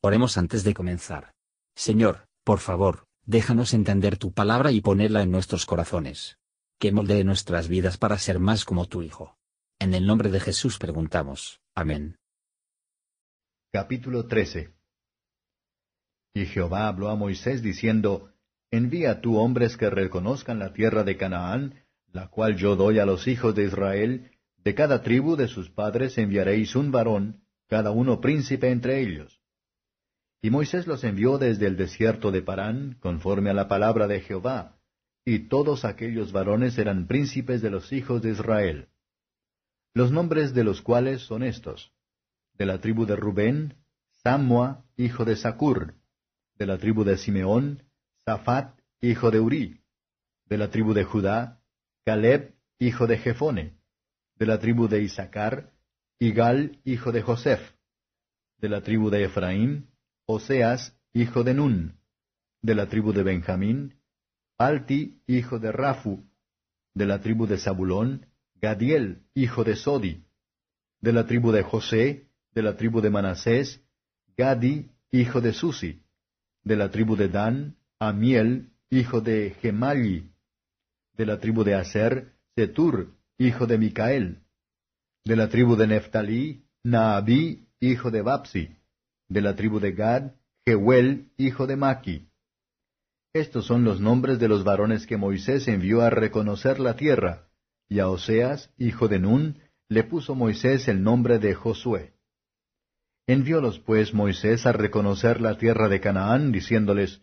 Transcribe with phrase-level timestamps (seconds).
[0.00, 1.32] Oremos antes de comenzar.
[1.74, 6.38] Señor, por favor, déjanos entender tu palabra y ponerla en nuestros corazones.
[6.78, 9.36] Que moldee nuestras vidas para ser más como tu Hijo.
[9.80, 11.60] En el nombre de Jesús preguntamos.
[11.74, 12.16] Amén.
[13.72, 14.72] Capítulo 13
[16.34, 18.32] Y Jehová habló a Moisés diciendo,
[18.70, 23.26] Envía tú hombres que reconozcan la tierra de Canaán, la cual yo doy a los
[23.26, 28.70] hijos de Israel, de cada tribu de sus padres enviaréis un varón, cada uno príncipe
[28.70, 29.37] entre ellos
[30.40, 34.78] y Moisés los envió desde el desierto de Parán, conforme a la palabra de Jehová,
[35.24, 38.88] y todos aquellos varones eran príncipes de los hijos de Israel.
[39.94, 41.92] Los nombres de los cuales son estos.
[42.54, 43.74] De la tribu de Rubén,
[44.22, 45.94] Samua, hijo de Sacur.
[46.56, 47.82] De la tribu de Simeón,
[48.24, 49.80] Safat, hijo de Uri.
[50.46, 51.60] De la tribu de Judá,
[52.04, 53.76] Caleb, hijo de Jefone.
[54.36, 55.72] De la tribu de Isaacar,
[56.18, 57.60] Igal, hijo de Joseph.
[58.58, 59.90] De la tribu de Efraín,
[60.30, 61.94] Oseas, hijo de Nun,
[62.60, 63.94] de la tribu de Benjamín,
[64.58, 66.22] Alti, hijo de Rafu,
[66.94, 68.26] de la tribu de Zabulón,
[68.60, 70.26] Gadiel, hijo de Sodi,
[71.00, 73.80] de la tribu de José, de la tribu de Manasés,
[74.36, 76.02] Gadi, hijo de Susi,
[76.62, 80.30] de la tribu de Dan, Amiel, hijo de Gemalli,
[81.14, 84.42] de la tribu de Aser, Setur, hijo de Micael,
[85.24, 88.77] de la tribu de Neftalí, Naabí, hijo de Bapsi,
[89.28, 90.32] de la tribu de Gad,
[90.66, 92.28] Jehuel, hijo de Maki.
[93.34, 97.48] Estos son los nombres de los varones que Moisés envió a reconocer la tierra,
[97.88, 102.14] y a Oseas, hijo de Nun, le puso Moisés el nombre de Josué.
[103.26, 107.22] Enviólos pues Moisés a reconocer la tierra de Canaán, diciéndoles,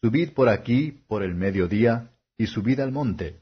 [0.00, 3.40] Subid por aquí, por el mediodía, y subid al monte,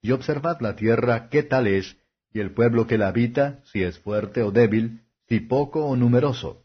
[0.00, 1.96] y observad la tierra qué tal es,
[2.32, 6.64] y el pueblo que la habita, si es fuerte o débil, si poco o numeroso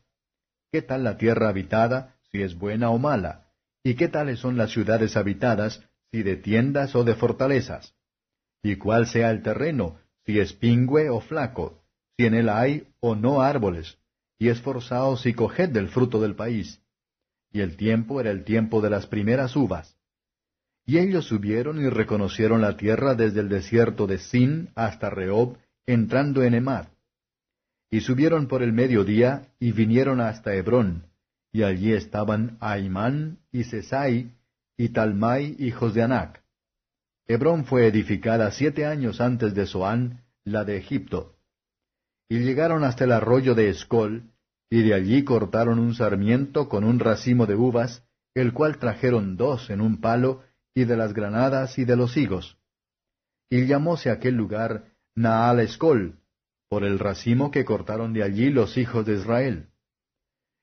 [0.72, 3.52] qué tal la tierra habitada, si es buena o mala,
[3.84, 5.82] y qué tales son las ciudades habitadas,
[6.12, 7.96] si de tiendas o de fortalezas,
[8.64, 11.84] y cuál sea el terreno, si es pingüe o flaco,
[12.18, 13.98] si en él hay o no árboles,
[14.40, 16.82] y esforzaos y coged del fruto del país.
[17.52, 19.96] Y el tiempo era el tiempo de las primeras uvas.
[20.86, 26.44] Y ellos subieron y reconocieron la tierra desde el desierto de Sin hasta Rehob, entrando
[26.44, 26.88] en Emad
[27.90, 31.08] y subieron por el mediodía, y vinieron hasta Hebrón,
[31.52, 34.32] y allí estaban Aimán y Sesai,
[34.78, 36.44] y Talmai, hijos de Anac.
[37.28, 41.36] Hebrón fue edificada siete años antes de Zoán, la de Egipto.
[42.30, 44.32] Y llegaron hasta el arroyo de Escol,
[44.70, 48.04] y de allí cortaron un sarmiento con un racimo de uvas,
[48.34, 52.58] el cual trajeron dos en un palo, y de las granadas y de los higos.
[53.50, 56.20] Y llamóse aquel lugar Naal Escol,
[56.70, 59.70] por el racimo que cortaron de allí los hijos de Israel.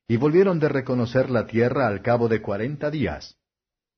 [0.09, 3.39] Y volvieron de reconocer la tierra al cabo de cuarenta días.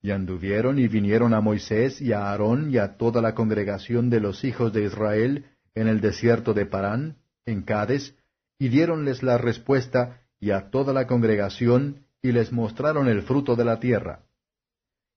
[0.02, 4.20] Y anduvieron y vinieron a Moisés y a Aarón y a toda la congregación de
[4.20, 7.16] los hijos de Israel en el desierto de Parán,
[7.46, 8.14] en Cades,
[8.58, 13.64] y diéronles la respuesta y a toda la congregación, y les mostraron el fruto de
[13.64, 14.26] la tierra.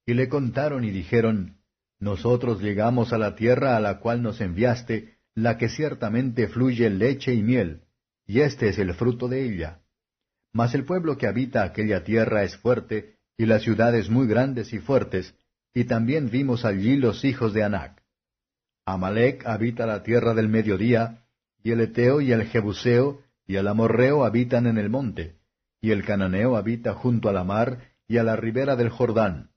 [0.05, 1.57] Y le contaron y dijeron,
[1.99, 7.31] Nosotros llegamos a la tierra a la cual nos enviaste, la que ciertamente fluye leche
[7.31, 7.81] y miel,
[8.25, 9.81] y este es el fruto de ella.
[10.51, 14.79] Mas el pueblo que habita aquella tierra es fuerte, y las ciudades muy grandes y
[14.79, 15.35] fuertes,
[15.75, 18.01] y también vimos allí los hijos de Anac.
[18.83, 21.27] Amalek habita la tierra del mediodía,
[21.61, 25.37] y el Eteo y el Jebuseo y el Amorreo habitan en el monte,
[25.79, 29.51] y el Cananeo habita junto a la mar y a la ribera del Jordán.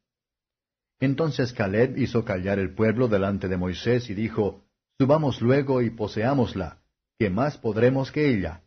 [0.98, 4.66] Entonces Caleb hizo callar el pueblo delante de Moisés y dijo,
[5.00, 6.82] Subamos luego y poseámosla,
[7.18, 8.64] que más podremos que ella.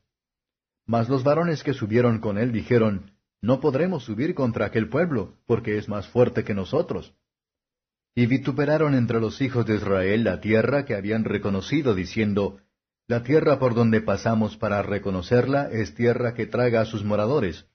[0.88, 5.78] Mas los varones que subieron con él dijeron, No podremos subir contra aquel pueblo, porque
[5.78, 7.14] es más fuerte que nosotros.
[8.16, 12.58] Y vituperaron entre los hijos de Israel la tierra que habían reconocido, diciendo,
[13.08, 17.68] La tierra por donde pasamos para reconocerla es tierra que traga a sus moradores,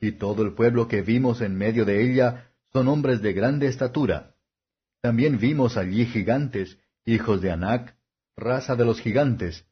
[0.00, 4.36] y todo el pueblo que vimos en medio de ella son hombres de grande estatura.
[5.02, 7.95] También vimos allí gigantes, hijos de Anac,
[8.36, 9.66] raza de los gigantes,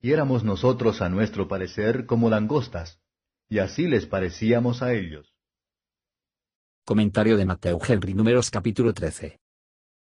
[0.00, 3.00] y éramos nosotros a nuestro parecer como langostas,
[3.48, 5.34] y así les parecíamos a ellos.
[6.84, 9.40] Comentario de Mateo Henry Números capítulo 13.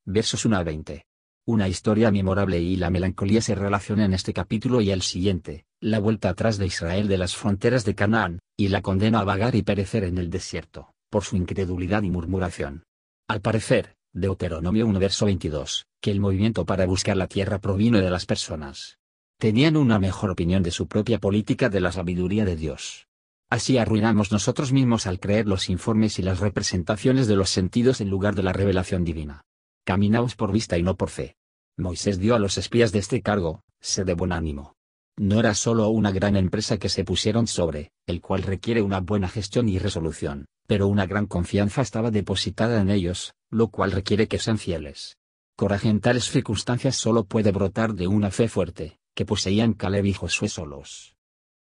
[0.05, 1.07] Versos 1 a 20.
[1.47, 5.99] Una historia memorable y la melancolía se relaciona en este capítulo y el siguiente, la
[5.99, 9.63] vuelta atrás de Israel de las fronteras de Canaán, y la condena a vagar y
[9.63, 12.85] perecer en el desierto, por su incredulidad y murmuración.
[13.27, 18.11] Al parecer, Deuteronomio 1 verso 22, que el movimiento para buscar la tierra provino de
[18.11, 18.99] las personas.
[19.39, 23.09] Tenían una mejor opinión de su propia política de la sabiduría de Dios.
[23.49, 28.11] Así arruinamos nosotros mismos al creer los informes y las representaciones de los sentidos en
[28.11, 29.47] lugar de la revelación divina.
[29.85, 31.37] Caminaos por vista y no por fe.
[31.79, 34.75] Moisés dio a los espías de este cargo, sed de buen ánimo.
[35.17, 39.29] No era solo una gran empresa que se pusieron sobre, el cual requiere una buena
[39.29, 44.39] gestión y resolución, pero una gran confianza estaba depositada en ellos, lo cual requiere que
[44.39, 45.19] sean fieles.
[45.57, 50.15] Coraje en tales circunstancias solo puede brotar de una fe fuerte, que poseían Caleb y
[50.15, 51.15] Josué solos.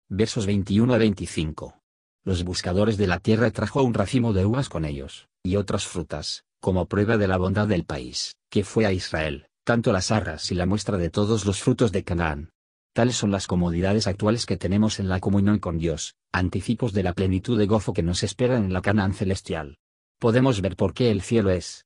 [0.10, 1.80] Versos 21 a 25.
[2.26, 6.46] Los buscadores de la tierra trajo un racimo de uvas con ellos, y otras frutas,
[6.60, 10.56] como prueba de la bondad del país, que fue a Israel, tanto las arras y
[10.56, 12.50] la muestra de todos los frutos de Canaán.
[12.94, 17.14] Tales son las comodidades actuales que tenemos en la comunión con Dios, anticipos de la
[17.14, 19.78] plenitud de gozo que nos espera en la Canaán celestial.
[20.20, 21.86] Podemos ver por qué el cielo es.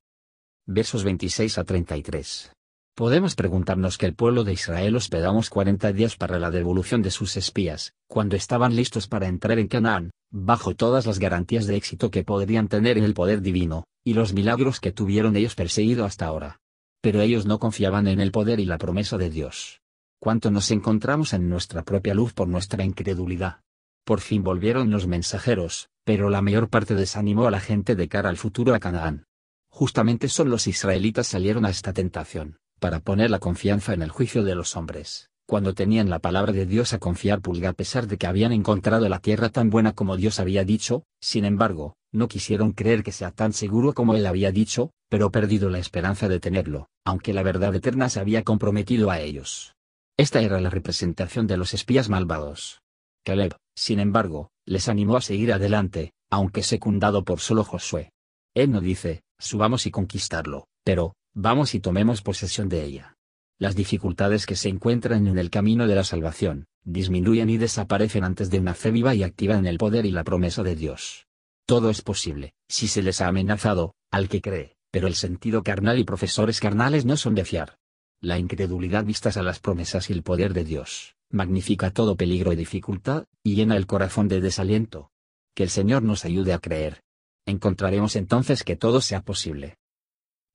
[0.66, 2.54] Versos 26 a 33.
[2.96, 7.36] Podemos preguntarnos que el pueblo de Israel hospedamos 40 días para la devolución de sus
[7.36, 12.24] espías, cuando estaban listos para entrar en Canaán, bajo todas las garantías de éxito que
[12.24, 16.62] podrían tener en el poder divino, y los milagros que tuvieron ellos perseguido hasta ahora.
[17.02, 19.82] Pero ellos no confiaban en el poder y la promesa de Dios.
[20.22, 23.60] ¿Cuánto nos encontramos en nuestra propia luz por nuestra incredulidad?
[24.06, 28.30] Por fin volvieron los mensajeros, pero la mayor parte desanimó a la gente de cara
[28.30, 29.26] al futuro a Canaán.
[29.70, 34.44] Justamente son los israelitas salieron a esta tentación para poner la confianza en el juicio
[34.44, 38.18] de los hombres, cuando tenían la palabra de Dios a confiar pulga a pesar de
[38.18, 42.72] que habían encontrado la tierra tan buena como Dios había dicho, sin embargo, no quisieron
[42.72, 46.90] creer que sea tan seguro como él había dicho, pero perdido la esperanza de tenerlo,
[47.06, 49.76] aunque la verdad eterna se había comprometido a ellos.
[50.18, 52.82] Esta era la representación de los espías malvados.
[53.24, 58.12] Caleb, sin embargo, les animó a seguir adelante, aunque secundado por solo Josué.
[58.54, 63.16] Él no dice, subamos y conquistarlo, pero, Vamos y tomemos posesión de ella.
[63.58, 68.50] Las dificultades que se encuentran en el camino de la salvación, disminuyen y desaparecen antes
[68.50, 71.28] de una fe viva y activa en el poder y la promesa de Dios.
[71.66, 76.00] Todo es posible, si se les ha amenazado, al que cree, pero el sentido carnal
[76.00, 77.78] y profesores carnales no son de fiar.
[78.20, 82.56] La incredulidad vistas a las promesas y el poder de Dios, magnifica todo peligro y
[82.56, 85.12] dificultad, y llena el corazón de desaliento.
[85.56, 87.04] Que el Señor nos ayude a creer.
[87.46, 89.78] Encontraremos entonces que todo sea posible.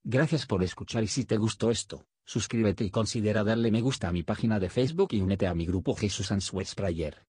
[0.04, 4.12] Gracias por escuchar y si te gustó esto, suscríbete y considera darle me gusta a
[4.12, 7.25] mi página de Facebook y únete a mi grupo Jesús Answers Prayer.